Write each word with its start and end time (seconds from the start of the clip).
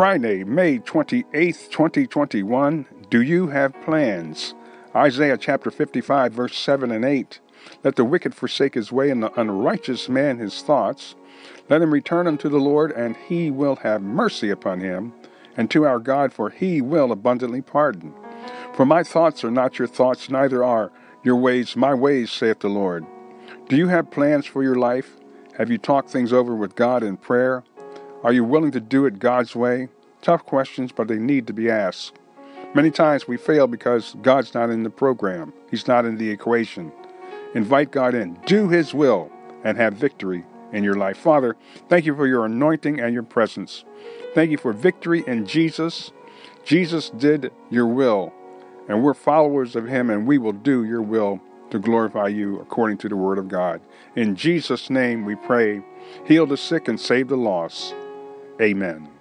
Friday, 0.00 0.44
May 0.44 0.78
28th, 0.78 1.68
2021. 1.68 2.86
Do 3.10 3.20
you 3.20 3.48
have 3.48 3.78
plans? 3.82 4.54
Isaiah 4.96 5.36
chapter 5.36 5.70
55, 5.70 6.32
verse 6.32 6.56
7 6.56 6.90
and 6.90 7.04
8. 7.04 7.38
Let 7.84 7.96
the 7.96 8.04
wicked 8.06 8.34
forsake 8.34 8.72
his 8.72 8.90
way, 8.90 9.10
and 9.10 9.22
the 9.22 9.38
unrighteous 9.38 10.08
man 10.08 10.38
his 10.38 10.62
thoughts. 10.62 11.16
Let 11.68 11.82
him 11.82 11.92
return 11.92 12.26
unto 12.26 12.48
the 12.48 12.56
Lord, 12.56 12.92
and 12.92 13.14
he 13.14 13.50
will 13.50 13.76
have 13.76 14.00
mercy 14.00 14.48
upon 14.48 14.80
him, 14.80 15.12
and 15.54 15.70
to 15.70 15.84
our 15.84 15.98
God, 15.98 16.32
for 16.32 16.48
he 16.48 16.80
will 16.80 17.12
abundantly 17.12 17.60
pardon. 17.60 18.14
For 18.72 18.86
my 18.86 19.02
thoughts 19.02 19.44
are 19.44 19.50
not 19.50 19.78
your 19.78 19.86
thoughts, 19.86 20.30
neither 20.30 20.64
are 20.64 20.90
your 21.22 21.36
ways 21.36 21.76
my 21.76 21.92
ways, 21.92 22.30
saith 22.30 22.60
the 22.60 22.70
Lord. 22.70 23.04
Do 23.68 23.76
you 23.76 23.88
have 23.88 24.10
plans 24.10 24.46
for 24.46 24.62
your 24.62 24.76
life? 24.76 25.18
Have 25.58 25.70
you 25.70 25.76
talked 25.76 26.08
things 26.08 26.32
over 26.32 26.56
with 26.56 26.74
God 26.74 27.02
in 27.02 27.18
prayer? 27.18 27.64
Are 28.22 28.32
you 28.32 28.44
willing 28.44 28.70
to 28.72 28.80
do 28.80 29.06
it 29.06 29.18
God's 29.18 29.56
way? 29.56 29.88
Tough 30.20 30.44
questions, 30.44 30.92
but 30.92 31.08
they 31.08 31.18
need 31.18 31.46
to 31.46 31.54
be 31.54 31.70
asked. 31.70 32.18
Many 32.74 32.90
times 32.90 33.26
we 33.26 33.38
fail 33.38 33.66
because 33.66 34.14
God's 34.20 34.52
not 34.52 34.68
in 34.68 34.82
the 34.82 34.90
program, 34.90 35.52
He's 35.70 35.88
not 35.88 36.04
in 36.04 36.18
the 36.18 36.30
equation. 36.30 36.92
Invite 37.54 37.90
God 37.90 38.14
in, 38.14 38.38
do 38.46 38.68
His 38.68 38.92
will, 38.92 39.32
and 39.64 39.78
have 39.78 39.94
victory 39.94 40.44
in 40.72 40.84
your 40.84 40.94
life. 40.94 41.16
Father, 41.16 41.56
thank 41.88 42.04
you 42.04 42.14
for 42.14 42.26
your 42.26 42.44
anointing 42.44 43.00
and 43.00 43.14
your 43.14 43.22
presence. 43.22 43.84
Thank 44.34 44.50
you 44.50 44.58
for 44.58 44.72
victory 44.72 45.24
in 45.26 45.46
Jesus. 45.46 46.12
Jesus 46.62 47.10
did 47.10 47.50
your 47.70 47.86
will, 47.86 48.32
and 48.88 49.02
we're 49.02 49.14
followers 49.14 49.74
of 49.74 49.88
Him, 49.88 50.10
and 50.10 50.26
we 50.26 50.36
will 50.36 50.52
do 50.52 50.84
your 50.84 51.02
will 51.02 51.40
to 51.70 51.78
glorify 51.78 52.28
you 52.28 52.60
according 52.60 52.98
to 52.98 53.08
the 53.08 53.16
Word 53.16 53.38
of 53.38 53.48
God. 53.48 53.80
In 54.14 54.36
Jesus' 54.36 54.90
name 54.90 55.24
we 55.24 55.36
pray. 55.36 55.82
Heal 56.26 56.46
the 56.46 56.56
sick 56.56 56.86
and 56.86 57.00
save 57.00 57.28
the 57.28 57.36
lost. 57.36 57.94
Amen. 58.60 59.19